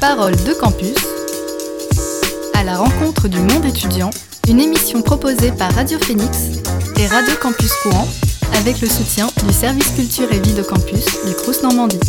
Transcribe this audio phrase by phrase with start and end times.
[0.00, 0.94] Parole de campus,
[2.54, 4.08] à la rencontre du monde étudiant,
[4.48, 6.38] une émission proposée par Radio Phoenix
[6.98, 8.08] et Radio Campus Courant
[8.54, 12.00] avec le soutien du service culture et vie de campus du Crous Normandie.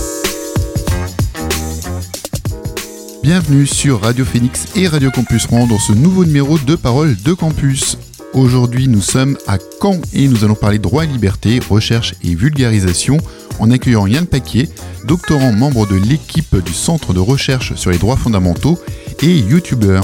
[3.23, 7.33] Bienvenue sur Radio Phoenix et Radio Campus Rouen dans ce nouveau numéro de Parole de
[7.33, 7.97] Campus.
[8.33, 13.17] Aujourd'hui, nous sommes à Caen et nous allons parler droit et liberté, recherche et vulgarisation
[13.61, 14.67] en accueillant Yann Paquier,
[15.05, 18.79] doctorant membre de l'équipe du Centre de recherche sur les droits fondamentaux
[19.21, 20.03] et youtubeur.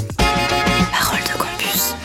[0.91, 1.96] Parole de campus.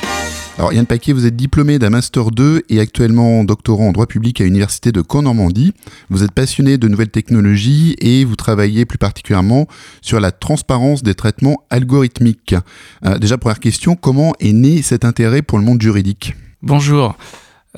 [0.57, 4.41] Alors Yann Paquier, vous êtes diplômé d'un Master 2 et actuellement doctorant en droit public
[4.41, 5.75] à l'Université de Caen-Normandie.
[6.09, 9.67] Vous êtes passionné de nouvelles technologies et vous travaillez plus particulièrement
[10.01, 12.55] sur la transparence des traitements algorithmiques.
[13.05, 16.35] Euh, déjà, première question, comment est né cet intérêt pour le monde juridique?
[16.63, 17.15] Bonjour.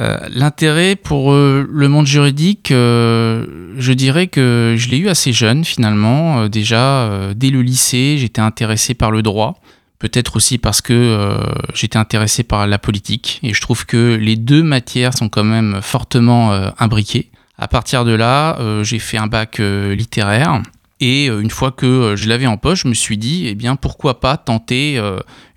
[0.00, 3.46] Euh, L'intérêt pour euh, le monde juridique, euh,
[3.78, 6.48] je dirais que je l'ai eu assez jeune finalement.
[6.48, 9.60] Déjà, dès le lycée, j'étais intéressé par le droit.
[9.98, 11.38] Peut-être aussi parce que
[11.72, 13.40] j'étais intéressé par la politique.
[13.42, 17.30] Et je trouve que les deux matières sont quand même fortement imbriquées.
[17.56, 20.60] À partir de là, j'ai fait un bac littéraire.
[21.00, 24.20] Et une fois que je l'avais en poche, je me suis dit, eh bien, pourquoi
[24.20, 24.98] pas tenter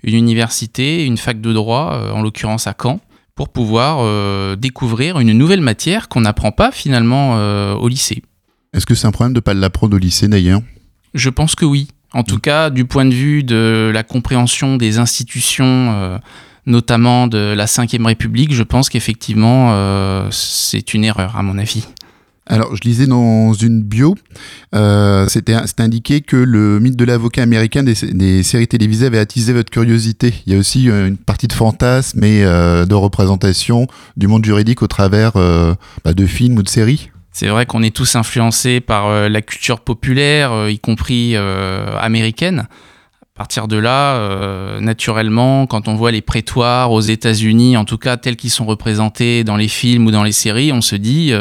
[0.02, 3.00] une université, une fac de droit, en l'occurrence à Caen,
[3.38, 8.24] pour pouvoir euh, découvrir une nouvelle matière qu'on n'apprend pas finalement euh, au lycée.
[8.72, 10.60] Est-ce que c'est un problème de ne pas l'apprendre au lycée d'ailleurs?
[11.14, 11.86] Je pense que oui.
[12.12, 16.18] En tout cas, du point de vue de la compréhension des institutions, euh,
[16.66, 19.72] notamment de la Ve République, je pense qu'effectivement,
[20.32, 21.86] c'est une erreur, à mon avis.
[22.50, 24.16] Alors, je lisais dans une bio,
[24.74, 29.70] euh, c'était indiqué que le mythe de l'avocat américain des, séries télévisées avait attisé votre
[29.70, 30.32] curiosité.
[30.46, 34.46] Il y a aussi euh, une partie de fantasme et euh, de représentation du monde
[34.46, 35.74] juridique au travers euh,
[36.06, 37.10] bah, de films ou de séries.
[37.32, 42.66] C'est vrai qu'on est tous influencés par la culture populaire, y compris américaine.
[43.36, 48.16] À partir de là, naturellement, quand on voit les prétoires aux États-Unis, en tout cas
[48.16, 51.32] tels qu'ils sont représentés dans les films ou dans les séries, on se dit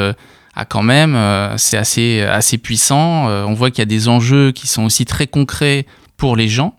[0.59, 3.29] ah quand même, euh, c'est assez assez puissant.
[3.29, 5.85] Euh, on voit qu'il y a des enjeux qui sont aussi très concrets
[6.17, 6.73] pour les gens.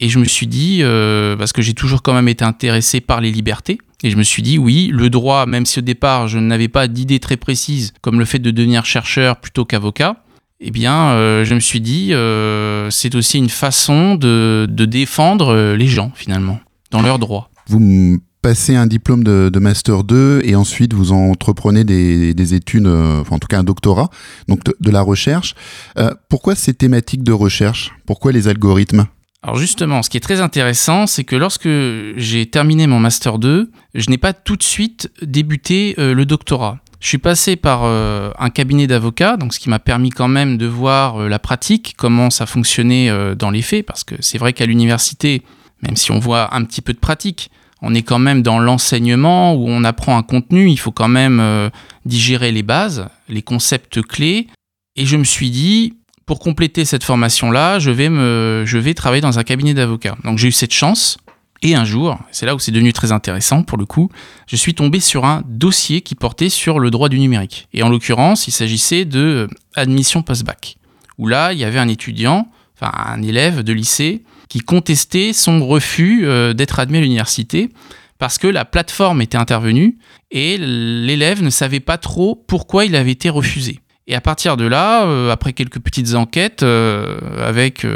[0.00, 3.20] Et je me suis dit, euh, parce que j'ai toujours quand même été intéressé par
[3.20, 6.38] les libertés, et je me suis dit, oui, le droit, même si au départ je
[6.38, 10.22] n'avais pas d'idée très précise, comme le fait de devenir chercheur plutôt qu'avocat,
[10.60, 15.52] eh bien, euh, je me suis dit, euh, c'est aussi une façon de, de défendre
[15.52, 16.60] euh, les gens, finalement,
[16.90, 17.50] dans leurs droits.
[17.66, 23.20] Vous passez un diplôme de, Master 2 et ensuite vous entreprenez des, des études, euh,
[23.20, 24.10] enfin en tout cas un doctorat,
[24.46, 25.54] donc de, la recherche.
[25.98, 27.92] Euh, pourquoi ces thématiques de recherche?
[28.06, 29.06] Pourquoi les algorithmes?
[29.42, 31.68] Alors justement, ce qui est très intéressant, c'est que lorsque
[32.16, 36.78] j'ai terminé mon Master 2, je n'ai pas tout de suite débuté euh, le doctorat.
[37.00, 40.66] Je suis passé par un cabinet d'avocats, donc ce qui m'a permis quand même de
[40.66, 45.44] voir la pratique, comment ça fonctionnait dans les faits, parce que c'est vrai qu'à l'université,
[45.84, 47.52] même si on voit un petit peu de pratique,
[47.82, 51.40] on est quand même dans l'enseignement où on apprend un contenu, il faut quand même
[51.40, 51.70] euh,
[52.04, 54.48] digérer les bases, les concepts clés.
[54.96, 55.94] Et je me suis dit,
[56.26, 60.16] pour compléter cette formation-là, je vais je vais travailler dans un cabinet d'avocats.
[60.24, 61.18] Donc j'ai eu cette chance.
[61.62, 64.10] Et un jour, c'est là où c'est devenu très intéressant pour le coup,
[64.46, 67.68] je suis tombé sur un dossier qui portait sur le droit du numérique.
[67.72, 70.76] Et en l'occurrence, il s'agissait de euh, admission post-bac.
[71.18, 72.48] Où là, il y avait un étudiant,
[72.80, 77.70] enfin un élève de lycée, qui contestait son refus euh, d'être admis à l'université
[78.18, 79.98] parce que la plateforme était intervenue
[80.30, 83.80] et l'élève ne savait pas trop pourquoi il avait été refusé.
[84.06, 87.86] Et à partir de là, euh, après quelques petites enquêtes euh, avec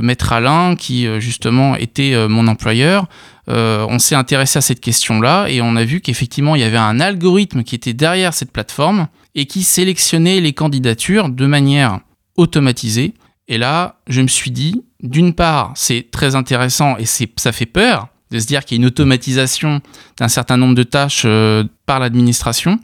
[0.00, 3.06] Maître Alain, qui justement était mon employeur,
[3.46, 7.00] on s'est intéressé à cette question-là et on a vu qu'effectivement il y avait un
[7.00, 12.00] algorithme qui était derrière cette plateforme et qui sélectionnait les candidatures de manière
[12.36, 13.12] automatisée.
[13.48, 18.08] Et là, je me suis dit, d'une part, c'est très intéressant et ça fait peur
[18.30, 19.80] de se dire qu'il y a une automatisation
[20.18, 22.80] d'un certain nombre de tâches euh, par l'administration.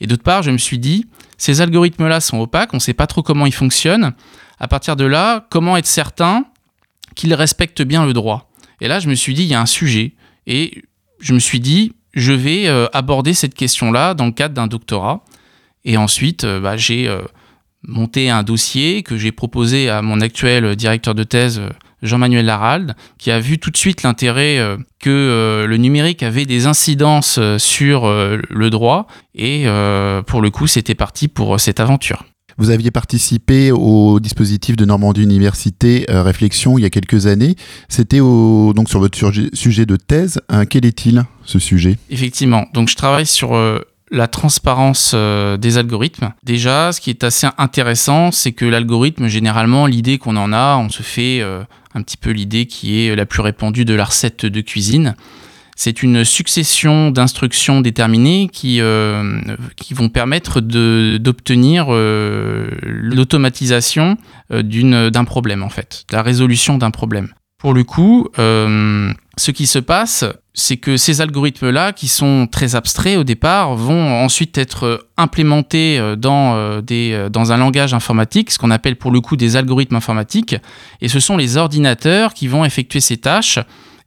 [0.00, 1.06] Et d'autre part, je me suis dit,
[1.38, 4.12] ces algorithmes-là sont opaques, on ne sait pas trop comment ils fonctionnent.
[4.58, 6.46] À partir de là, comment être certain
[7.14, 8.50] qu'ils respectent bien le droit?
[8.80, 10.14] Et là, je me suis dit, il y a un sujet.
[10.48, 10.82] Et
[11.20, 15.24] je me suis dit, je vais euh, aborder cette question-là dans le cadre d'un doctorat.
[15.84, 17.08] Et ensuite, euh, bah, j'ai
[17.86, 21.70] monté un dossier que j'ai proposé à mon actuel directeur de thèse, euh,
[22.02, 26.46] Jean-Manuel Laralde, qui a vu tout de suite l'intérêt euh, que euh, le numérique avait
[26.46, 29.06] des incidences sur le droit.
[29.34, 29.66] Et
[30.26, 32.24] pour le coup, c'était parti pour cette aventure.
[32.58, 37.56] Vous aviez participé au dispositif de Normandie Université euh, Réflexion il y a quelques années.
[37.88, 39.18] C'était donc sur votre
[39.52, 40.40] sujet de thèse.
[40.50, 41.96] Euh, quel est-il, ce sujet?
[42.10, 42.66] Effectivement.
[42.74, 43.78] Donc, je travaille sur euh,
[44.12, 46.32] la transparence euh, des algorithmes.
[46.44, 50.90] Déjà, ce qui est assez intéressant, c'est que l'algorithme, généralement, l'idée qu'on en a, on
[50.90, 51.64] se fait euh,
[51.94, 55.16] un petit peu l'idée qui est la plus répandue de la recette de cuisine.
[55.74, 59.40] C'est une succession d'instructions déterminées qui, euh,
[59.76, 61.86] qui vont permettre d'obtenir
[62.82, 64.18] l'automatisation
[64.50, 67.32] d'un problème, en fait, la résolution d'un problème.
[67.62, 70.24] Pour le coup, ce qui se passe,
[70.54, 76.16] c'est que ces algorithmes-là, qui sont très abstraits au départ, vont ensuite être implémentés euh,
[76.16, 79.56] dans, euh, des, euh, dans un langage informatique, ce qu'on appelle pour le coup des
[79.56, 80.56] algorithmes informatiques,
[81.00, 83.58] et ce sont les ordinateurs qui vont effectuer ces tâches,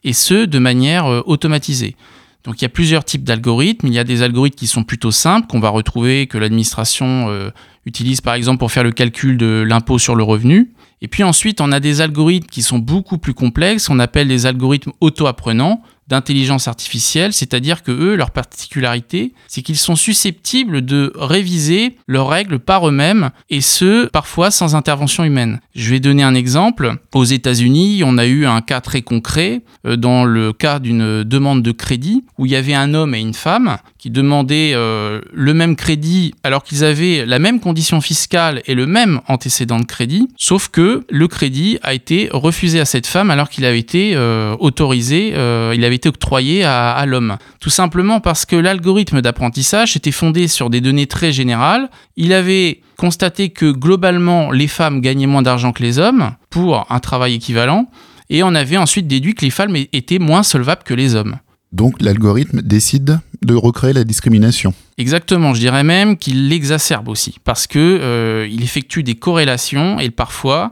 [0.04, 1.96] et ce, de manière automatisée.
[2.44, 3.88] Donc il y a plusieurs types d'algorithmes.
[3.88, 7.52] Il y a des algorithmes qui sont plutôt simples, qu'on va retrouver, que l'administration
[7.88, 10.75] utilise par exemple pour faire le calcul de l'impôt sur le revenu.
[11.06, 14.48] Et puis ensuite, on a des algorithmes qui sont beaucoup plus complexes, on appelle des
[14.48, 21.96] algorithmes auto-apprenants d'intelligence artificielle, c'est-à-dire que eux, leur particularité, c'est qu'ils sont susceptibles de réviser
[22.08, 25.60] leurs règles par eux-mêmes, et ce, parfois sans intervention humaine.
[25.74, 26.96] Je vais donner un exemple.
[27.14, 31.64] Aux États-Unis, on a eu un cas très concret, euh, dans le cas d'une demande
[31.64, 35.54] de crédit, où il y avait un homme et une femme qui demandaient euh, le
[35.56, 40.28] même crédit alors qu'ils avaient la même condition fiscale et le même antécédent de crédit,
[40.38, 44.56] sauf que le crédit a été refusé à cette femme alors qu'il avait été euh,
[44.60, 47.38] autorisé, il avait été octroyé à, l'homme.
[47.60, 51.90] Tout simplement parce que l'algorithme d'apprentissage était fondé sur des données très générales.
[52.16, 57.00] Il avait constaté que globalement, les femmes gagnaient moins d'argent que les hommes pour un
[57.00, 57.88] travail équivalent.
[58.30, 61.38] Et on avait ensuite déduit que les femmes étaient moins solvables que les hommes.
[61.72, 64.74] Donc l'algorithme décide de recréer la discrimination.
[64.98, 70.10] Exactement, je dirais même qu'il l'exacerbe aussi, parce que euh, il effectue des corrélations et
[70.10, 70.72] parfois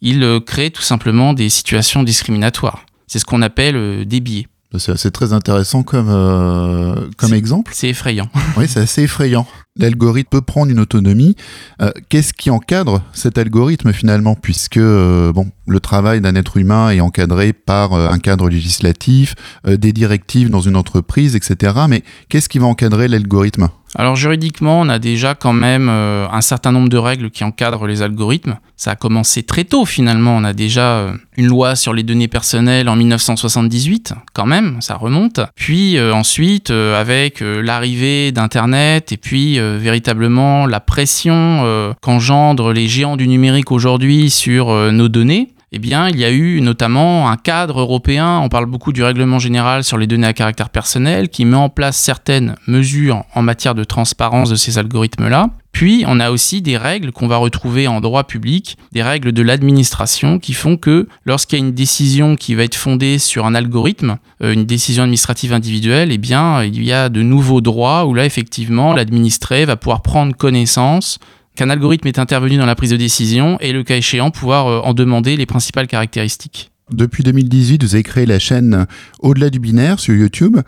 [0.00, 2.86] il euh, crée tout simplement des situations discriminatoires.
[3.08, 4.46] C'est ce qu'on appelle euh, des biais.
[4.78, 7.72] C'est très intéressant comme, euh, comme exemple.
[7.74, 8.28] C'est effrayant.
[8.56, 9.46] oui, c'est assez effrayant.
[9.76, 11.36] L'algorithme peut prendre une autonomie.
[11.82, 16.90] Euh, qu'est-ce qui encadre cet algorithme finalement Puisque euh, bon, le travail d'un être humain
[16.90, 19.34] est encadré par un cadre législatif,
[19.66, 21.72] des directives dans une entreprise, etc.
[21.88, 23.68] Mais qu'est-ce qui va encadrer l'algorithme?
[23.96, 27.86] Alors juridiquement, on a déjà quand même euh, un certain nombre de règles qui encadrent
[27.86, 28.58] les algorithmes.
[28.76, 30.36] Ça a commencé très tôt finalement.
[30.36, 34.96] On a déjà euh, une loi sur les données personnelles en 1978, quand même, ça
[34.96, 35.40] remonte.
[35.54, 43.28] Puis euh, ensuite, avec l'arrivée d'Internet et puis véritablement la pression qu'engendrent les géants du
[43.28, 48.38] numérique aujourd'hui sur nos données, eh bien, il y a eu notamment un cadre européen,
[48.38, 51.68] on parle beaucoup du règlement général sur les données à caractère personnel, qui met en
[51.68, 55.50] place certaines mesures en matière de transparence de ces algorithmes-là.
[55.72, 59.42] Puis, on a aussi des règles qu'on va retrouver en droit public, des règles de
[59.42, 63.56] l'administration qui font que lorsqu'il y a une décision qui va être fondée sur un
[63.56, 68.14] algorithme, euh, une décision administrative individuelle, eh bien, il y a de nouveaux droits où
[68.14, 71.18] là, effectivement, l'administré va pouvoir prendre connaissance
[71.56, 74.80] qu'un algorithme est intervenu dans la prise de décision et le cas échéant pouvoir euh,
[74.80, 76.70] en demander les principales caractéristiques.
[76.90, 78.86] Depuis 2018, vous avez créé la chaîne
[79.20, 80.58] Au-delà du binaire sur YouTube.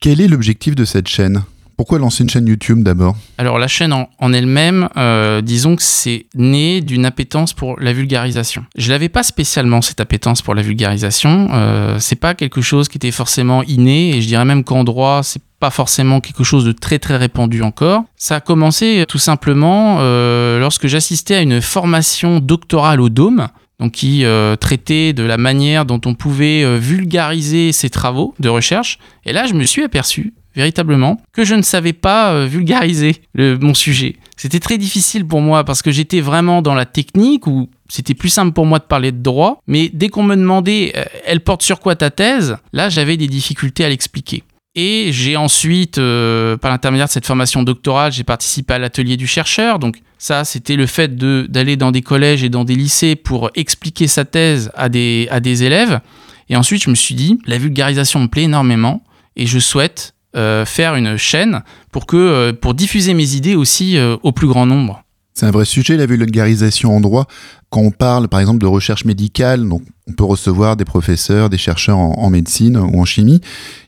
[0.00, 1.42] Quel est l'objectif de cette chaîne?
[1.76, 3.16] Pourquoi lancer une chaîne YouTube d'abord?
[3.38, 8.66] Alors la chaîne en, elle-même, euh, disons que c'est né d'une appétence pour la vulgarisation.
[8.76, 11.48] Je n'avais pas spécialement cette appétence pour la vulgarisation.
[11.52, 15.22] Euh, c'est pas quelque chose qui était forcément inné et je dirais même qu'en droit,
[15.22, 18.04] c'est pas forcément quelque chose de très très répandu encore.
[18.16, 23.48] Ça a commencé tout simplement euh, lorsque j'assistais à une formation doctorale au Dôme,
[23.78, 28.48] donc qui euh, traitait de la manière dont on pouvait euh, vulgariser ses travaux de
[28.48, 28.98] recherche.
[29.26, 34.16] Et là, je me suis aperçu véritablement que je ne savais pas vulgariser mon sujet.
[34.36, 38.30] C'était très difficile pour moi parce que j'étais vraiment dans la technique où c'était plus
[38.30, 40.92] simple pour moi de parler de droit, mais dès qu'on me demandait
[41.24, 44.42] elle porte sur quoi ta thèse, là j'avais des difficultés à l'expliquer.
[44.76, 49.26] Et j'ai ensuite, euh, par l'intermédiaire de cette formation doctorale, j'ai participé à l'atelier du
[49.26, 49.80] chercheur.
[49.80, 54.06] Donc ça, c'était le fait d'aller dans des collèges et dans des lycées pour expliquer
[54.06, 55.28] sa thèse à des,
[55.64, 56.00] élèves.
[56.48, 59.02] Et ensuite, je me suis dit, la vulgarisation me plaît énormément
[59.34, 64.30] et je souhaite euh, faire une chaîne pour, euh, pour diffuser mes idées aussi au
[64.30, 65.02] plus grand nombre.
[65.34, 67.26] C'est un vrai sujet, la vulgarisation en droit.
[67.70, 71.56] Quand on parle, par exemple, de recherche médicale, donc on peut recevoir des professeurs, des
[71.56, 73.40] chercheurs en, médecine ou en chimie.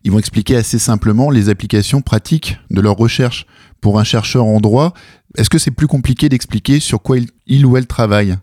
[0.05, 3.45] Ils vont expliquer assez simplement les applications pratiques de leur recherche.
[3.81, 4.95] Pour un chercheur en droit,
[5.37, 7.17] est-ce que c'est plus compliqué d'expliquer sur quoi
[7.49, 8.37] il, ou elle travaille?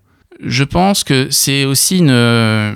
[0.43, 2.75] Je pense que c'est aussi une,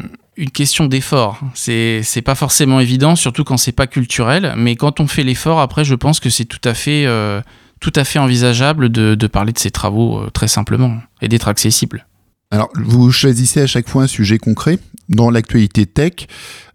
[0.53, 1.41] question d'effort.
[1.55, 4.53] C'est, c'est pas forcément évident, surtout quand c'est pas culturel.
[4.55, 7.05] Mais quand on fait l'effort, après, je pense que c'est tout à fait.
[7.05, 7.41] Euh,
[7.81, 12.05] tout à fait envisageable de, parler de ces travaux euh, très simplement et d'être accessible.
[12.53, 14.77] Alors, vous choisissez à chaque fois un sujet concret.
[15.09, 16.27] Dans l'actualité tech,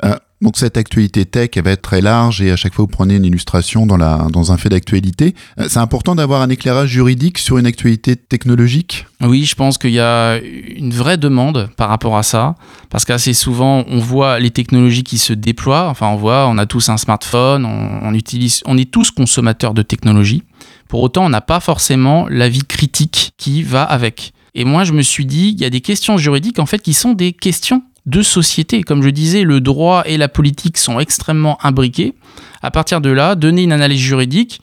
[0.05, 2.91] euh, Donc cette actualité tech, elle va être très large et à chaque fois vous
[2.91, 5.37] prenez une illustration dans, la, dans un fait d'actualité.
[5.61, 9.07] Euh, c'est important d'avoir un éclairage juridique sur une actualité technologique?
[9.21, 12.57] Oui, je pense qu'il y a une vraie demande par rapport à ça,
[12.91, 16.67] parce qu'assez souvent on voit les technologies qui se déploient, enfin on voit, on a
[16.67, 20.43] tous un smartphone, on, utilise, on est tous consommateurs de technologie.
[20.89, 24.33] Pour autant, on n'a pas forcément la vie critique qui va avec.
[24.59, 26.93] Et moi, je me suis dit, il y a des questions juridiques en fait qui
[26.93, 28.83] sont des questions de société.
[28.83, 32.15] Comme je disais, le droit et la politique sont extrêmement imbriqués.
[32.61, 34.61] À partir de là, donner une analyse juridique,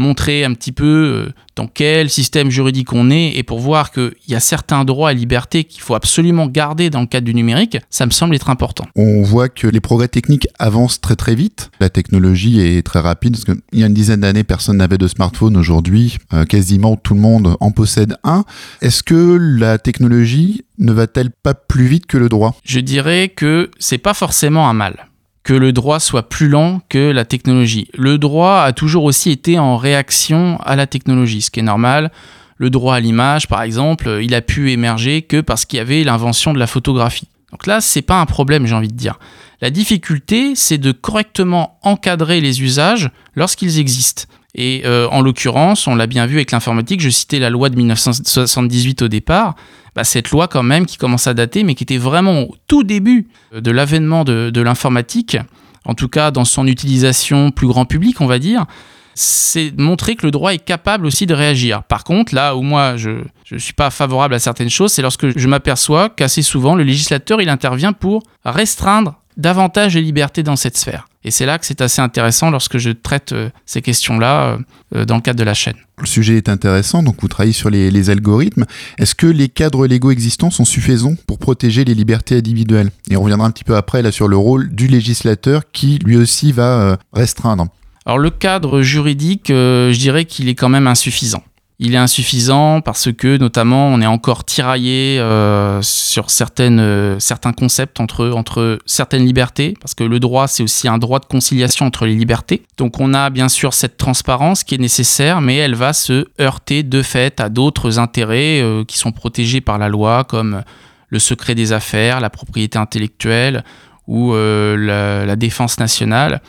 [0.00, 4.12] montrer un petit peu euh, dans quel système juridique on est et pour voir qu'il
[4.28, 7.78] y a certains droits et libertés qu'il faut absolument garder dans le cadre du numérique,
[7.90, 8.86] ça me semble être important.
[8.96, 11.70] On voit que les progrès techniques avancent très très vite.
[11.80, 15.06] La technologie est très rapide parce qu'il y a une dizaine d'années, personne n'avait de
[15.06, 15.56] smartphone.
[15.56, 18.44] Aujourd'hui, euh, quasiment tout le monde en possède un.
[18.80, 22.56] Est-ce que la technologie ne va-t-elle pas plus vite que le droit?
[22.64, 25.09] Je dirais que c'est pas forcément un mal
[25.54, 27.88] le droit soit plus lent que la technologie.
[27.96, 32.10] Le droit a toujours aussi été en réaction à la technologie, ce qui est normal.
[32.56, 36.04] Le droit à l'image, par exemple, il a pu émerger que parce qu'il y avait
[36.04, 37.28] l'invention de la photographie.
[37.52, 39.18] Donc là, c'est pas un problème, j'ai envie de dire.
[39.60, 44.24] La difficulté, c'est de correctement encadrer les usages lorsqu'ils existent.
[44.54, 47.76] Et euh, en l'occurrence, on l'a bien vu avec l'informatique, je citais la loi de
[47.76, 49.54] 1978 au départ,
[49.94, 52.82] bah, cette loi quand même qui commence à dater, mais qui était vraiment au tout
[52.82, 55.36] début de l'avènement de, l'informatique,
[55.84, 58.66] en tout cas dans son utilisation plus grand public, on va dire,
[59.14, 61.82] c'est montrer que le droit est capable aussi de réagir.
[61.82, 65.36] Par contre, là où moi je ne suis pas favorable à certaines choses, c'est lorsque
[65.36, 70.76] je m'aperçois qu'assez souvent le législateur il intervient pour restreindre davantage les libertés dans cette
[70.76, 71.06] sphère.
[71.22, 74.58] Et c'est là que c'est assez intéressant lorsque je traite euh, ces questions-là euh,
[74.96, 75.76] euh, dans le cadre de la chaîne.
[75.98, 78.64] Le sujet est intéressant, donc vous travaillez sur les, algorithmes.
[78.96, 82.90] Est-ce que les cadres légaux existants sont suffisants pour protéger les libertés individuelles?
[83.10, 86.16] Et on reviendra un petit peu après là sur le rôle du législateur qui lui
[86.16, 87.66] aussi va restreindre.
[88.06, 91.42] Alors le cadre juridique, je dirais qu'il est quand même insuffisant
[91.82, 97.54] il est insuffisant parce que notamment on est encore tiraillé euh, sur certaines, euh, certains
[97.54, 101.86] concepts entre, entre certaines libertés, parce que le droit c'est aussi un droit de conciliation
[101.86, 102.64] entre les libertés.
[102.76, 106.82] Donc on a bien sûr cette transparence qui est nécessaire, mais elle va se heurter
[106.82, 110.62] de fait à d'autres intérêts euh, qui sont protégés par la loi, comme
[111.08, 113.64] le secret des affaires, la propriété intellectuelle
[114.06, 116.42] ou la, la, défense nationale.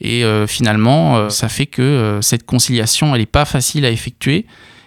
[0.00, 4.46] Et finalement, ça fait que cette conciliation, elle n'est pas facile à effectuer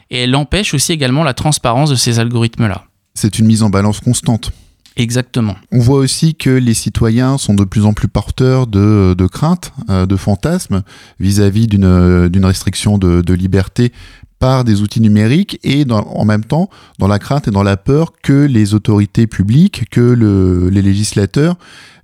[0.10, 2.86] et elle empêche aussi également la transparence de ces algorithmes-là.
[3.14, 4.52] C'est une mise en balance constante.
[4.98, 5.56] Exactement.
[5.72, 10.08] On voit aussi que les citoyens sont de plus en plus porteurs de, craintes, euh,
[10.08, 10.82] de fantasmes
[11.20, 13.94] vis-à-vis d'une restriction de, liberté
[14.40, 18.14] par des outils numériques et en même temps dans la crainte et dans la peur
[18.22, 21.58] que les autorités publiques, que les législateurs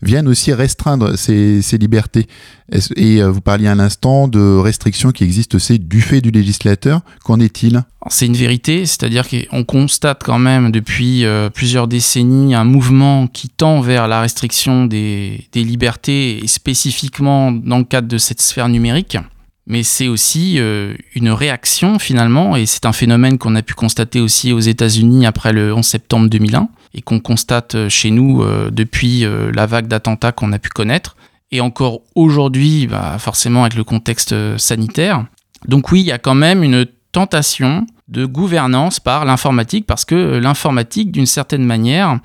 [0.04, 2.28] viennent aussi restreindre ces, libertés.
[2.96, 7.02] Et euh, vous parliez à l'instant de restrictions qui existent aussi du fait du législateur.
[7.24, 7.84] Qu'en est-il?
[8.10, 13.50] C'est une vérité, c'est-à-dire qu'on constate quand même depuis euh, plusieurs décennies un mouvement qui
[13.50, 19.18] tend vers la restriction des, libertés, et spécifiquement dans le cadre de cette sphère numérique
[19.66, 24.20] mais c'est aussi euh, une réaction finalement, et c'est un phénomène qu'on a pu constater
[24.20, 28.70] aussi aux États-Unis après le 11 septembre 2001, et qu'on constate euh, chez nous euh,
[28.72, 31.16] depuis la vague d'attentats qu'on a pu connaître,
[31.52, 35.26] et encore aujourd'hui, bah, forcément avec le contexte sanitaire.
[35.68, 40.38] Donc oui, il y a quand même une tentation de gouvernance par l'informatique, parce que
[40.38, 42.20] l'informatique, d'une certaine manière,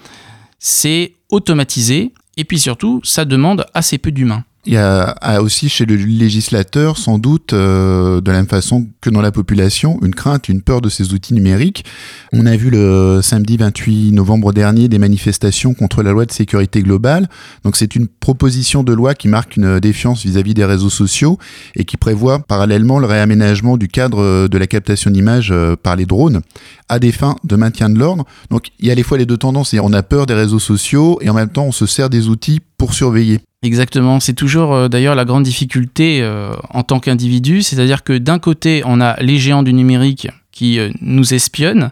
[0.59, 4.45] c'est automatisé, et puis surtout, ça demande assez peu d'humains.
[4.69, 9.09] Il y a aussi chez le législateur, sans doute, euh, de la même façon que
[9.09, 11.87] dans la population, une crainte, une peur de ces outils numériques.
[12.35, 16.83] On a vu le samedi 28 novembre dernier des manifestations contre la loi de sécurité
[16.83, 17.31] globale.
[17.65, 21.39] Donc c'est une proposition de loi qui marque une défiance vis-à-vis des réseaux sociaux
[21.75, 26.05] et qui prévoit parallèlement le réaménagement du cadre de la captation d'images euh, par les
[26.05, 26.43] drones
[26.91, 28.27] à des fins de maintien de l'ordre.
[28.51, 31.19] Donc il y a les fois les deux tendances, on a peur des réseaux sociaux
[31.23, 33.41] et en même temps on se sert des outils pour surveiller.
[33.63, 38.39] Exactement, c'est toujours euh, d'ailleurs la grande difficulté euh, en tant qu'individu, c'est-à-dire que d'un
[38.39, 41.91] côté on a les géants du numérique qui euh, nous espionnent,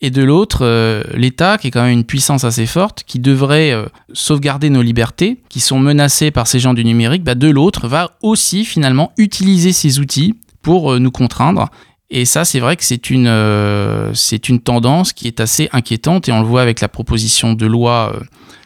[0.00, 0.66] et de l'autre
[1.14, 3.72] l'État qui est quand même une puissance assez forte, qui devrait
[4.12, 8.16] sauvegarder nos libertés, qui sont menacées par ces géants du numérique, bah, de l'autre va
[8.20, 11.68] aussi finalement utiliser ces outils pour nous contraindre.
[12.10, 13.30] Et ça, c'est vrai que c'est une,
[14.12, 17.66] c'est une tendance qui est assez inquiétante, et on le voit avec la proposition de
[17.66, 18.12] loi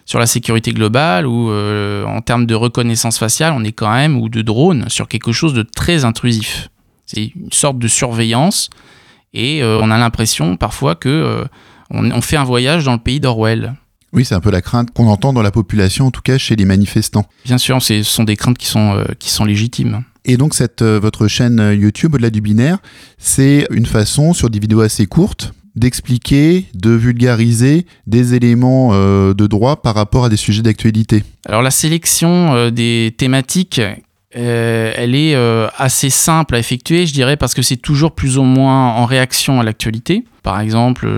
[0.07, 4.17] sur la sécurité globale ou euh, en termes de reconnaissance faciale, on est quand même,
[4.17, 6.71] ou de drone, sur quelque chose de très intrusif.
[7.05, 8.71] C'est une sorte de surveillance
[9.35, 11.45] et euh, on a l'impression parfois que euh,
[11.91, 13.75] on, fait un voyage dans le pays d'Orwell.
[14.13, 16.57] Oui, c'est un peu la crainte qu'on entend dans la population, en tout cas chez
[16.57, 17.27] les manifestants.
[17.45, 20.05] Bien sûr, ce sont des craintes qui sont, qui sont légitimes.
[20.25, 22.79] Et donc cette votre chaîne YouTube au-delà du binaire,
[23.19, 29.47] c'est une façon sur des vidéos assez courtes d'expliquer, de vulgariser des éléments euh, de
[29.47, 33.81] droit par rapport à des sujets d'actualité Alors la sélection euh, des thématiques,
[34.37, 35.37] euh, elle est
[35.79, 39.61] assez simple à effectuer, je dirais, parce que c'est toujours plus ou moins en réaction
[39.61, 40.25] à l'actualité.
[40.47, 41.09] Par exemple,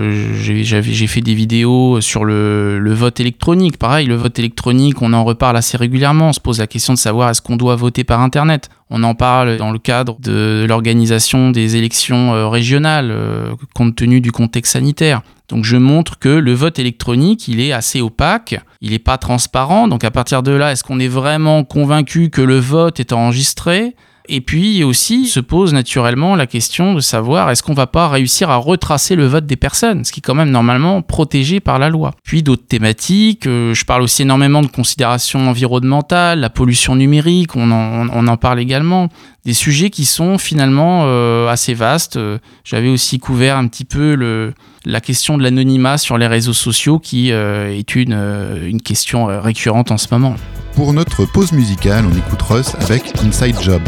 [0.41, 3.77] j'ai fait des vidéos sur le, le, vote électronique.
[3.77, 6.29] Pareil, le vote électronique, on en reparle assez régulièrement.
[6.29, 8.71] On se pose la question de savoir est-ce qu'on doit voter par Internet.
[8.89, 14.19] On en parle dans le cadre de l'organisation des élections euh, régionales, euh, compte tenu
[14.19, 15.21] du contexte sanitaire.
[15.47, 19.87] Donc je montre que le vote électronique, il est assez opaque, il n'est pas transparent.
[19.87, 23.95] Donc à partir de là, est-ce qu'on est vraiment convaincu que le vote est enregistré?
[24.29, 28.49] Et puis aussi se pose naturellement la question de savoir est-ce qu'on va pas réussir
[28.49, 31.89] à retracer le vote des personnes, ce qui est quand même normalement protégé par la
[31.89, 32.11] loi.
[32.23, 37.71] Puis d'autres thématiques, euh, je parle aussi énormément de considérations environnementales, la pollution numérique, on
[37.71, 39.09] en, parle également.
[39.43, 42.19] Des sujets qui sont finalement euh, assez vastes.
[42.63, 44.53] J'avais aussi couvert un petit peu
[44.85, 49.97] la question de l'anonymat sur les réseaux sociaux qui euh, est une question récurrente en
[49.97, 50.35] ce moment.
[50.75, 53.81] Pour notre pause musicale, on écoute Russ avec Inside Job.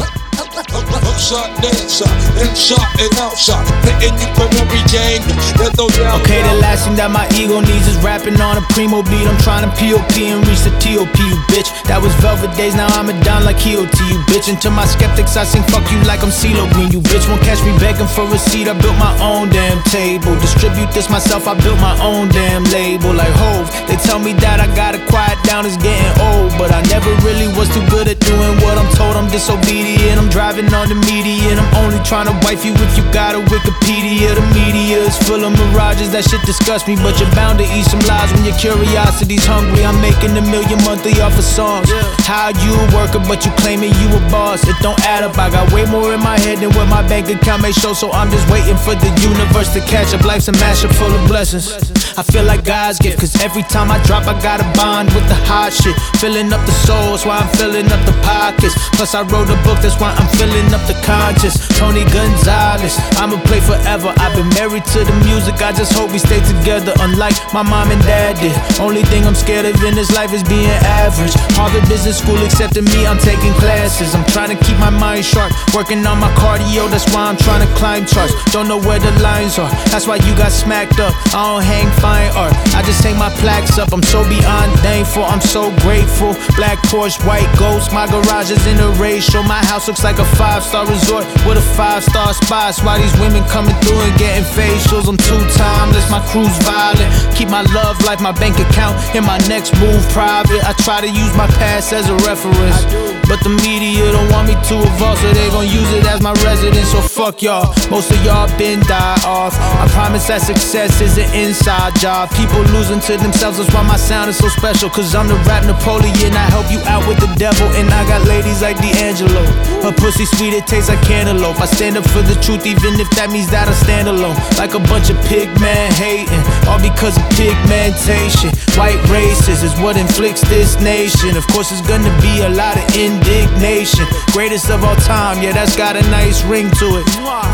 [1.21, 2.09] Shot, dancer,
[2.57, 5.37] shot and outshot, hitting you from every angle.
[5.61, 9.29] Okay, the last thing that my ego needs is rapping on a primo beat.
[9.29, 11.69] I'm trying to POP and reach the TOP, you bitch.
[11.85, 14.49] That was velvet days, now I'm a down like EOT, you bitch.
[14.49, 17.29] And to my skeptics, I sing fuck you like I'm CeeLo Green, you bitch.
[17.29, 20.33] Won't catch me begging for a seat, I built my own damn table.
[20.41, 23.13] Distribute this myself, I built my own damn label.
[23.13, 26.49] Like Hove, they tell me that I gotta quiet down, it's getting old.
[26.57, 29.13] But I never really was too good at doing what I'm told.
[29.13, 31.59] I'm disobedient, I'm driving on the median.
[31.59, 34.31] I'm only trying to wife you if you got a Wikipedia.
[34.31, 36.95] The media is full of mirages, that shit disgusts me.
[36.95, 39.83] But you're bound to eat some lies when your curiosity's hungry.
[39.83, 41.91] I'm making a million monthly off of songs.
[42.23, 44.63] How you a worker, but you claiming you a boss?
[44.63, 45.37] It don't add up.
[45.37, 47.93] I got way more in my head than what my bank account may show.
[47.93, 50.23] So I'm just waiting for the universe to catch up.
[50.23, 52.00] Life's a mashup full of blessings.
[52.17, 55.27] I feel like God's gift, cause every time I drop, I got a bond with
[55.31, 55.95] the hot shit.
[56.19, 58.75] Filling up the soul, that's why I'm filling up the pockets.
[58.99, 61.55] Plus, I wrote a book, that's why I'm filling up the conscious.
[61.79, 64.11] Tony Gonzalez, I'ma play forever.
[64.19, 66.93] I've been married to the music, I just hope we stay together.
[66.99, 68.55] Unlike my mom and dad did.
[68.79, 71.33] Only thing I'm scared of in this life is being average.
[71.55, 74.13] Harvard Business School accepting me, I'm taking classes.
[74.15, 77.65] I'm trying to keep my mind sharp, working on my cardio, that's why I'm trying
[77.65, 78.35] to climb charts.
[78.51, 81.15] Don't know where the lines are, that's why you got smacked up.
[81.31, 83.93] I don't hang fine art, I just hang my plaques up.
[83.93, 86.33] I'm so beyond thankful, I'm so grateful.
[86.57, 89.43] Black Porsche, white ghost, my garage is in a ratio.
[89.43, 92.73] My house looks like a five star resort with a five star spot.
[92.81, 95.07] Why these women coming through and getting facials?
[95.07, 97.11] I'm too timeless, my crew's violent.
[97.37, 100.63] Keep my love life, my bank account, and my next move private.
[100.65, 102.81] I try to use my past as a reference.
[103.29, 106.33] But the media don't want me to evolve, so they gon' use it as my
[106.43, 106.91] residence.
[106.91, 109.55] So fuck y'all, most of y'all been die off.
[109.79, 112.29] I promise that success is an inside job.
[112.31, 114.89] People losing to themselves, that's why my sound is so special.
[114.89, 117.67] Cause I'm the rap Napoleon, I help you out with the devil.
[117.75, 119.43] And I got ladies like D'Angelo.
[119.81, 121.59] Her pussy sweet, it tastes like cantaloupe.
[121.59, 124.35] I stand up for the truth, even if that means that I stand alone.
[124.57, 128.53] Like a bunch of pig men hating, all because of pigmentation.
[128.77, 131.35] White races is what inflicts this nation.
[131.35, 134.05] Of course, it's gonna be a lot of indignation.
[134.31, 137.05] Greatest of all time, yeah, that's got a nice ring to it.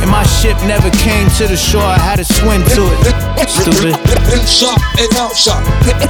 [0.02, 3.50] And my ship never came to the shore, I had to swim to it.
[3.50, 4.07] Stupid.
[4.08, 5.64] Inside and outside,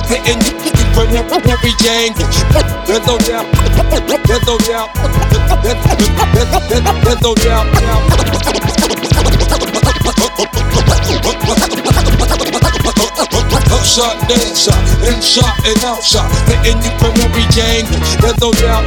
[0.07, 0.41] hitting
[0.93, 2.27] from every angle.
[2.85, 3.45] There's no doubt,
[4.25, 4.89] there's no doubt,
[7.03, 7.67] there's no doubt.
[13.71, 17.99] Upside, dancer, inside and outside, hitting you from every angle.
[18.21, 18.85] There's no doubt.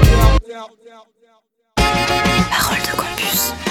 [2.51, 3.70] Parole de campus.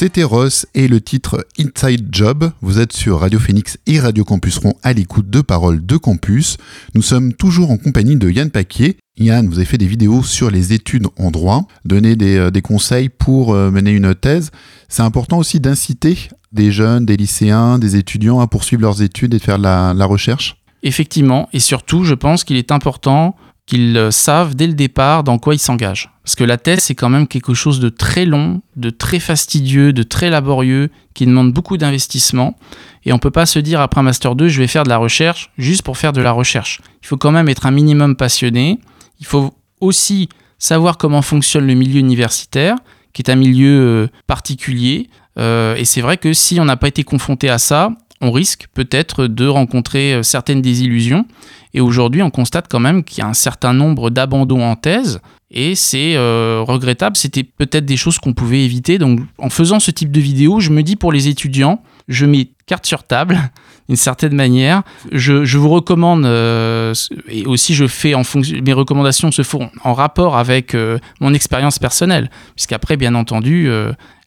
[0.00, 2.52] C'était Ross et le titre Inside Job.
[2.62, 6.56] Vous êtes sur Radio Phoenix et Radio Campus Rond à l'écoute de Paroles de Campus.
[6.94, 8.96] Nous sommes toujours en compagnie de Yann Paquier.
[9.18, 12.62] Yann, vous avez fait des vidéos sur les études en droit, donné des, euh, des
[12.62, 14.52] conseils pour euh, mener une thèse.
[14.88, 19.38] C'est important aussi d'inciter des jeunes, des lycéens, des étudiants à poursuivre leurs études et
[19.38, 23.36] de faire la recherche Effectivement, et surtout, je pense qu'il est important
[23.70, 26.10] qu'ils savent dès le départ dans quoi ils s'engagent.
[26.24, 29.92] Parce que la thèse, c'est quand même quelque chose de très long, de très fastidieux,
[29.92, 32.56] de très laborieux, qui demande beaucoup d'investissement.
[33.04, 34.88] Et on ne peut pas se dire après un Master 2, je vais faire de
[34.88, 36.80] la recherche juste pour faire de la recherche.
[37.04, 38.80] Il faut quand même être un minimum passionné.
[39.20, 40.28] Il faut aussi
[40.58, 42.74] savoir comment fonctionne le milieu universitaire,
[43.12, 45.10] qui est un milieu euh, particulier.
[45.38, 48.66] Euh, et c'est vrai que si on n'a pas été confronté à ça, on risque
[48.74, 51.26] peut-être de rencontrer euh, certaines désillusions.
[51.72, 55.20] Et aujourd'hui, on constate quand même qu'il y a un certain nombre d'abandons en thèse.
[55.52, 58.98] Et c'est euh, regrettable, c'était peut-être des choses qu'on pouvait éviter.
[58.98, 62.50] Donc en faisant ce type de vidéo, je me dis pour les étudiants, je mets
[62.66, 63.38] carte sur table
[63.88, 64.82] d'une certaine manière.
[65.10, 66.94] Je, vous recommande, euh,
[67.28, 70.76] et aussi je fais en fonction, mes recommandations se font en rapport avec
[71.20, 73.68] mon expérience personnelle, puisqu'après, bien entendu,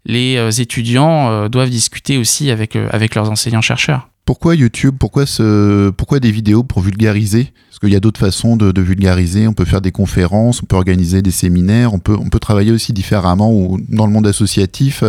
[0.05, 4.09] les étudiants doivent discuter aussi avec, avec leurs enseignants-chercheurs.
[4.25, 7.51] Pourquoi YouTube pourquoi, ce, pourquoi des vidéos pour vulgariser?
[7.69, 9.47] Parce qu'il y a d'autres façons de, vulgariser.
[9.47, 12.71] On peut faire des conférences, on peut organiser des séminaires, on peut, on peut travailler
[12.71, 15.03] aussi différemment ou dans le monde associatif.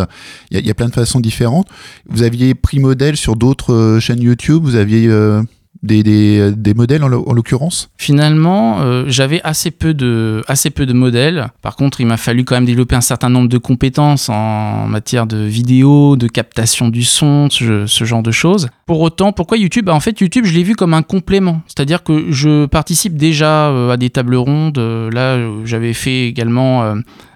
[0.51, 1.69] Il y, a, plein de façons différentes.
[2.09, 4.65] Vous aviez pris modèle sur d'autres euh, chaînes YouTube?
[4.65, 5.43] Vous aviez euh,
[5.85, 7.91] des, des, modèles en l'occurrence?
[7.97, 11.49] Finalement, euh, j'avais assez peu, de, assez peu de modèles.
[11.63, 15.27] Par contre, il m'a fallu quand même développer un certain nombre de compétences en matière
[15.27, 18.69] de vidéo, de captation du son, ce, genre de choses.
[18.87, 19.87] Pour autant, pourquoi YouTube?
[19.87, 21.61] Bah, En fait, YouTube, je l'ai vu comme un complément.
[21.67, 24.79] C'est-à-dire que je participe déjà euh, à des tables rondes.
[24.79, 26.95] Euh, là, j'avais fait également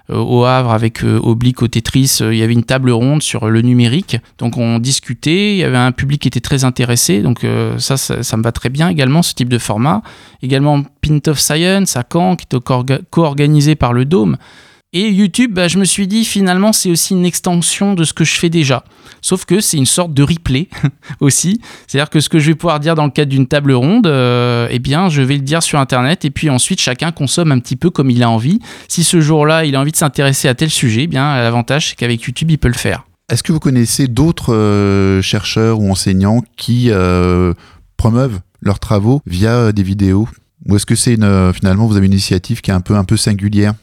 [0.09, 3.47] au Havre avec euh, Oblique au Tetris, euh, il y avait une table ronde sur
[3.47, 4.17] le numérique.
[4.37, 7.21] Donc on discutait, il y avait un public qui était très intéressé.
[7.21, 7.45] Donc
[7.77, 10.01] ça, ça, me va très bien également, ce type de format.
[10.41, 12.63] Également Pint of Science à Caen, qui était
[13.09, 14.37] co-organisé par le Dôme.
[14.91, 18.23] Et YouTube, bah, je me suis dit finalement c'est aussi une extension de ce que
[18.23, 18.83] je fais déjà.
[19.21, 20.67] Sauf que c'est une sorte de replay
[21.19, 21.61] aussi.
[21.85, 24.67] C'est-à-dire que ce que je vais pouvoir dire dans le cadre d'une table ronde, euh,
[24.71, 27.75] eh bien je vais le dire sur Internet et puis ensuite chacun consomme un petit
[27.75, 28.61] peu comme il a envie.
[28.87, 31.95] Si ce jour-là il a envie de s'intéresser à tel sujet, eh bien l'avantage c'est
[31.95, 33.05] qu'avec YouTube il peut le faire.
[33.31, 37.53] Est-ce que vous connaissez d'autres euh, chercheurs ou enseignants qui euh,
[37.95, 40.27] promeuvent leurs travaux via des vidéos?
[40.65, 41.15] Ou est-ce que c'est
[41.53, 43.75] finalement vous avez une initiative qui est un peu, un peu singulière?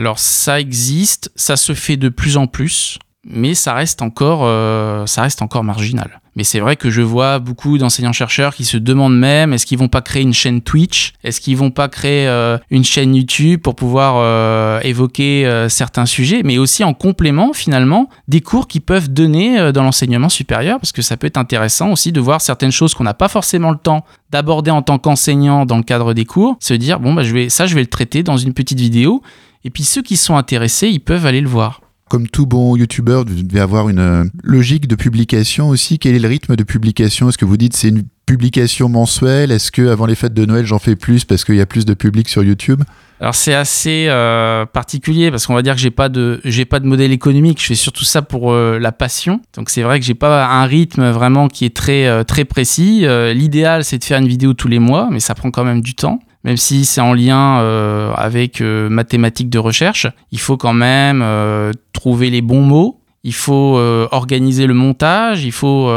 [0.00, 5.04] Alors ça existe, ça se fait de plus en plus, mais ça reste encore, euh,
[5.04, 6.22] ça reste encore marginal.
[6.36, 9.88] Mais c'est vrai que je vois beaucoup d'enseignants-chercheurs qui se demandent même est-ce qu'ils vont
[9.88, 11.12] pas créer une chaîne Twitch?
[11.22, 16.40] Est-ce qu'ils vont pas créer euh, une chaîne YouTube pour pouvoir euh, évoquer certains sujets
[16.46, 21.02] Mais aussi en complément, finalement, des cours qu'ils peuvent donner dans l'enseignement supérieur, parce que
[21.02, 24.06] ça peut être intéressant aussi de voir certaines choses qu'on n'a pas forcément le temps
[24.30, 27.74] d'aborder en tant qu'enseignant dans le cadre des cours, se dire bon bah ça je
[27.74, 29.22] vais le traiter dans une petite vidéo
[29.64, 31.80] et puis ceux qui sont intéressés, ils peuvent aller le voir.
[32.08, 36.00] Comme tout bon youtubeur, vous devez avoir une euh, logique de publication aussi.
[36.00, 37.28] Quel est le rythme de publication?
[37.28, 39.52] Est-ce que vous dites c'est une publication mensuelle?
[39.52, 41.84] Est-ce que avant les fêtes de Noël j'en fais plus parce qu'il y a plus
[41.84, 42.82] de public sur YouTube?
[43.20, 46.80] Alors c'est assez euh, particulier parce qu'on va dire que j'ai pas de j'ai pas
[46.80, 47.60] de modèle économique.
[47.60, 49.40] Je fais surtout ça pour euh, la passion.
[49.54, 53.04] Donc c'est vrai que j'ai pas un rythme vraiment qui est très très précis.
[53.32, 55.94] L'idéal c'est de faire une vidéo tous les mois, mais ça prend quand même du
[55.94, 60.72] temps même si c'est en lien euh, avec euh, mathématiques de recherche, il faut quand
[60.72, 63.78] même euh, trouver les bons mots, il faut
[64.12, 65.92] organiser le montage, il faut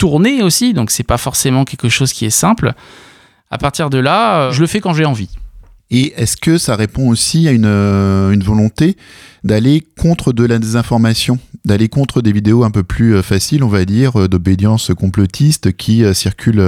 [0.00, 2.72] tourner aussi, donc c'est pas forcément quelque chose qui est simple.
[3.52, 5.28] À partir de là, je le fais quand j'ai envie.
[5.92, 8.96] Et est-ce que ça répond aussi à une, une volonté
[9.44, 13.68] d'aller contre de la désinformation, d'aller contre des vidéos un peu plus euh, faciles, on
[13.68, 16.62] va dire, euh, d'obédience complotiste qui euh, circulent,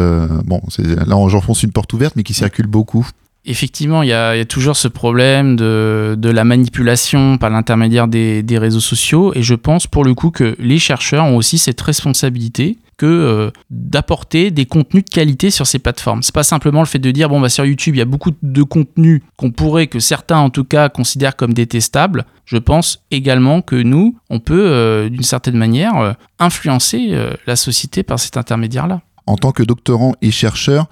[0.44, 3.06] bon, là j'enfonce une porte ouverte, mais qui circulent beaucoup.
[3.48, 8.80] Effectivement, il y, a, toujours ce problème de, la manipulation par l'intermédiaire des, des, réseaux
[8.80, 13.06] sociaux, et je pense pour le coup que les chercheurs ont aussi cette responsabilité que
[13.06, 16.22] euh, d'apporter des contenus de qualité sur ces plateformes.
[16.22, 18.32] C'est pas simplement le fait de dire bon bah sur YouTube il y a beaucoup
[18.42, 22.24] de contenus qu'on pourrait que certains en tout cas considèrent comme détestables.
[22.46, 28.02] Je pense également que nous on peut euh, d'une certaine manière euh, influencer la société
[28.02, 30.86] par cet intermédiaire là en tant que doctorant et chercheur,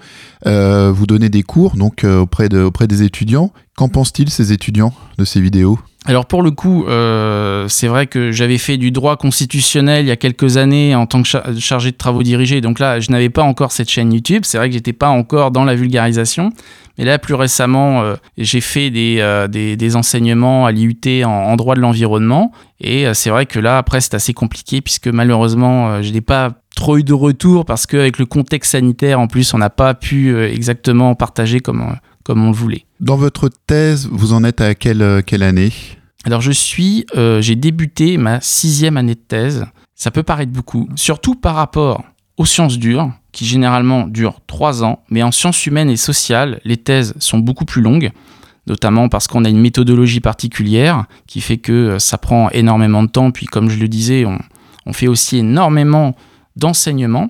[0.45, 3.51] vous donnez des cours donc auprès, de, auprès des étudiants.
[3.75, 5.79] Qu'en pensent-ils ces étudiants de ces vidéos?
[6.07, 10.11] Alors pour le coup, euh, c'est vrai que j'avais fait du droit constitutionnel il y
[10.11, 11.27] a quelques années en tant que
[11.59, 12.61] chargé de travaux dirigés.
[12.61, 14.43] Donc là, je n'avais pas encore cette chaîne YouTube.
[14.45, 16.51] C'est vrai que j'étais pas encore dans la vulgarisation.
[16.99, 21.73] Mais là, plus récemment, euh, j'ai fait euh, des, des, enseignements à l'IUT en, droit
[21.73, 22.51] de l'environnement.
[22.79, 26.97] Et c'est vrai que là, après, c'est assez compliqué puisque malheureusement, je n'ai pas trop
[26.97, 31.15] eu de retour parce qu'avec le contexte sanitaire, en plus, on n'a pas pu exactement
[31.15, 32.85] partager comme comme on le voulait.
[32.99, 35.71] Dans votre thèse, vous en êtes à quelle, quelle année?
[36.25, 39.65] Alors je suis, euh, j'ai débuté ma sixième année de thèse.
[39.93, 42.03] Ça peut paraître beaucoup, surtout par rapport
[42.37, 46.77] aux sciences dures, qui généralement durent trois ans, mais en sciences humaines et sociales, les
[46.77, 48.11] thèses sont beaucoup plus longues,
[48.65, 53.09] notamment parce qu'on a une méthodologie particulière qui fait que euh, ça prend énormément de
[53.09, 54.39] temps, puis comme je le disais, on,
[54.87, 56.15] on fait aussi énormément
[56.55, 57.29] d'enseignement.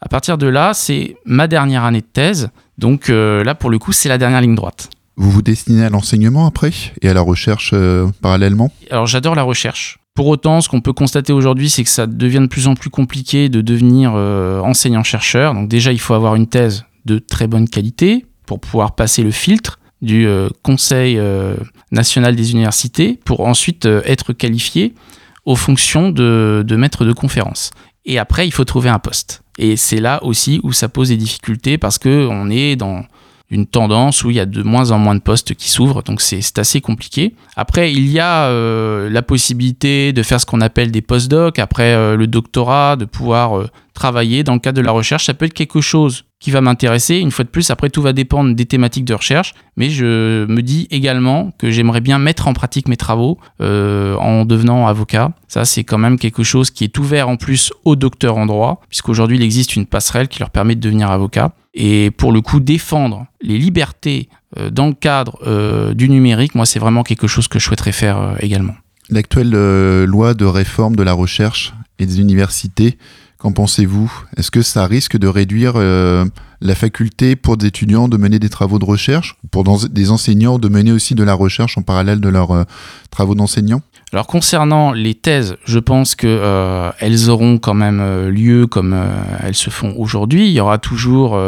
[0.00, 2.50] À partir de là, c'est ma dernière année de thèse.
[2.78, 4.88] Donc euh, là, pour le coup, c'est la dernière ligne droite.
[5.16, 8.72] Vous vous destinez à l'enseignement après et à la recherche euh, parallèlement?
[8.90, 9.98] Alors j'adore la recherche.
[10.14, 12.90] Pour autant, ce qu'on peut constater aujourd'hui, c'est que ça devient de plus en plus
[12.90, 15.54] compliqué de devenir euh, enseignant-chercheur.
[15.54, 19.30] Donc déjà, il faut avoir une thèse de très bonne qualité pour pouvoir passer le
[19.30, 20.26] filtre du
[20.62, 21.20] Conseil
[21.92, 24.94] national des universités pour ensuite être qualifié
[25.44, 27.70] aux fonctions de, de maître de conférence.
[28.04, 29.42] Et après, il faut trouver un poste.
[29.58, 33.04] Et c'est là aussi où ça pose des difficultés parce qu'on est dans
[33.50, 36.20] une tendance où il y a de moins en moins de postes qui s'ouvrent, donc
[36.20, 37.34] c'est assez compliqué.
[37.56, 41.94] Après, il y a euh, la possibilité de faire ce qu'on appelle des postdocs, après
[41.94, 45.26] euh, le doctorat, de pouvoir euh, travailler dans le cadre de la recherche.
[45.26, 47.18] Ça peut être quelque chose qui va m'intéresser.
[47.18, 49.54] Une fois de plus, après, tout va dépendre des thématiques de recherche.
[49.76, 54.46] Mais je me dis également que j'aimerais bien mettre en pratique mes travaux euh, en
[54.46, 55.32] devenant avocat.
[55.48, 58.80] Ça, c'est quand même quelque chose qui est ouvert en plus aux docteurs en droit,
[58.88, 61.52] puisqu'aujourd'hui, il existe une passerelle qui leur permet de devenir avocat.
[61.74, 66.64] Et pour le coup, défendre les libertés euh, dans le cadre euh, du numérique, moi,
[66.64, 68.74] c'est vraiment quelque chose que je souhaiterais faire également.
[69.10, 69.50] L'actuelle
[70.04, 72.96] loi de réforme de la recherche et des universités
[73.40, 74.12] Qu'en pensez-vous?
[74.36, 76.26] Est-ce que ça risque de réduire euh,
[76.60, 80.68] la faculté pour des étudiants de mener des travaux de recherche, pour des enseignants de
[80.68, 82.64] mener aussi de la recherche en parallèle de leurs euh,
[83.10, 83.80] travaux d'enseignants?
[84.12, 88.94] Alors concernant les thèses, je pense que euh, elles auront quand même lieu comme
[89.42, 90.48] elles se font aujourd'hui.
[90.48, 91.40] Il y aura toujours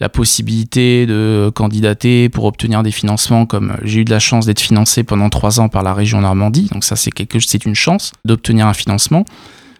[0.00, 4.60] la possibilité de candidater pour obtenir des financements, comme j'ai eu de la chance d'être
[4.60, 6.68] financé pendant trois ans par la région Normandie.
[6.72, 9.24] Donc ça, c'est c'est une chance d'obtenir un financement.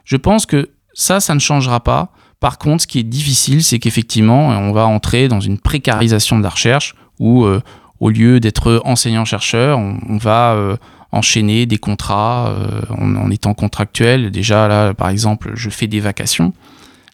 [0.04, 2.10] Je pense que ça, ça ne changera pas.
[2.40, 6.42] Par contre, ce qui est difficile, c'est qu'effectivement, on va entrer dans une précarisation de
[6.42, 7.60] la recherche où, euh,
[8.00, 10.76] au lieu d'être enseignant-chercheur, on, va euh,
[11.12, 14.32] enchaîner des contrats euh, en, étant contractuel.
[14.32, 16.52] Déjà, là, par exemple, je fais des vacations.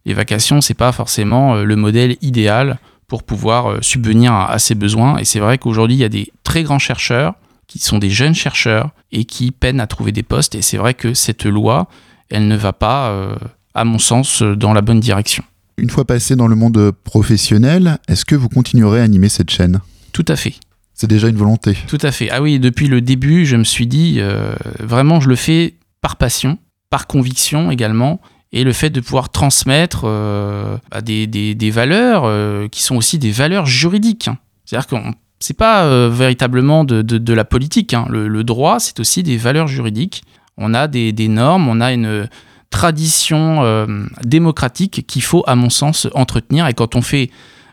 [0.06, 5.18] Les vacations, c'est pas forcément le modèle idéal pour pouvoir subvenir à, à ces besoins.
[5.18, 7.34] Et c'est vrai qu'aujourd'hui, il y a des très grands chercheurs
[7.66, 10.54] qui sont des jeunes chercheurs et qui peinent à trouver des postes.
[10.54, 11.86] Et c'est vrai que cette loi,
[12.30, 13.36] elle ne va pas
[13.74, 15.44] à mon sens, euh, dans la bonne direction.
[15.76, 19.80] Une fois passé dans le monde professionnel, est-ce que vous continuerez à animer cette chaîne?
[20.12, 20.54] Tout à fait.
[20.94, 21.76] C'est déjà une volonté.
[21.88, 22.30] Tout à fait.
[22.30, 26.14] Ah oui, depuis le début, je me suis dit, euh, vraiment, je le fais par
[26.14, 26.58] passion,
[26.88, 28.20] par conviction également,
[28.52, 33.32] et le fait de pouvoir transmettre euh, bah, des, des, valeurs qui sont aussi des
[33.32, 34.30] valeurs juridiques.
[34.64, 34.96] C'est-à-dire que
[35.40, 37.92] c'est pas véritablement de, de, la politique.
[37.94, 38.06] Hein.
[38.08, 40.22] Le, le, droit, c'est aussi des valeurs juridiques.
[40.56, 42.28] On a des, des normes, on a une
[42.74, 43.86] tradition euh,
[44.24, 46.66] démocratique qu'il faut, à mon sens, entretenir.
[46.66, 47.30] Et quand on fait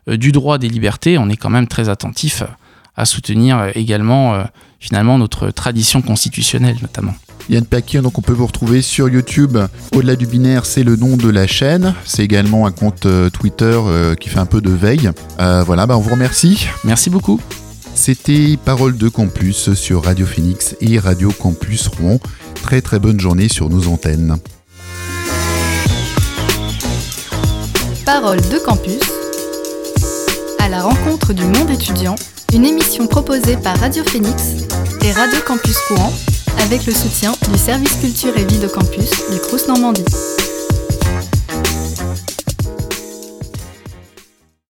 [0.07, 2.43] euh, du droit des libertés, on est quand même très attentif
[2.95, 4.43] à soutenir euh, également,
[4.79, 7.15] finalement, notre tradition constitutionnelle, notamment.
[7.49, 9.57] Yann Paquet, donc on peut vous retrouver sur YouTube.
[9.95, 11.95] Au-delà du binaire, c'est le nom de la chaîne.
[12.05, 13.79] C'est également un compte Twitter
[14.19, 15.09] qui fait un peu de veille.
[15.39, 16.67] voilà, bah on vous remercie.
[16.83, 17.41] Merci beaucoup.
[17.95, 22.19] C'était Parole de Campus sur Radio Phoenix et Radio Campus Rouen.
[22.61, 24.37] Très très bonne journée sur nos antennes.
[28.13, 28.99] Parole de campus,
[30.59, 32.15] à la rencontre du monde étudiant,
[32.51, 34.67] une émission proposée par Radio Phoenix
[35.01, 36.11] et Radio Campus Courant
[36.61, 40.03] avec le soutien du service culture et vie de campus du Crous Normandie.